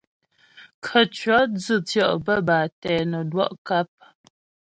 Khətʉɔ̌ 0.85 1.39
dzʉtʉɔ' 1.55 2.07
bə́́ 2.25 2.39
bâ 2.47 2.57
tɛ 2.81 2.93
nə́ 3.09 3.23
dwɔ' 3.31 3.57
kap. 3.67 3.89